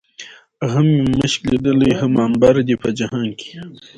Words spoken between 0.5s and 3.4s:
هم مې مښک ليدلي، هم عنبر دي په جهان